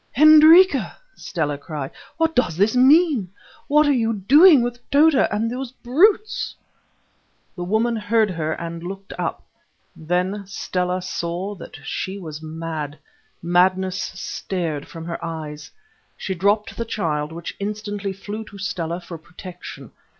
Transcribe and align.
"Hendrika," 0.13 0.97
Stella 1.15 1.59
cried, 1.59 1.91
"what 2.17 2.35
does 2.35 2.57
this 2.57 2.75
mean? 2.75 3.29
What 3.67 3.85
are 3.85 3.93
you 3.93 4.13
doing 4.13 4.63
with 4.63 4.79
Tota 4.89 5.31
and 5.31 5.51
those 5.51 5.71
brutes?" 5.71 6.55
The 7.55 7.63
woman 7.63 7.95
heard 7.95 8.31
her 8.31 8.53
and 8.53 8.81
looked 8.81 9.13
up. 9.19 9.45
Then 9.95 10.43
Stella 10.47 11.03
saw 11.03 11.53
that 11.53 11.77
she 11.83 12.17
was 12.17 12.41
mad; 12.41 12.97
madness 13.43 14.01
stared 14.15 14.87
from 14.87 15.05
her 15.05 15.23
eyes. 15.23 15.69
She 16.17 16.33
dropped 16.33 16.77
the 16.77 16.83
child, 16.85 17.31
which 17.31 17.55
instantly 17.59 18.11
flew 18.11 18.43
to 18.45 18.57
Stella 18.57 18.99
for 19.01 19.19
protection. 19.19 19.91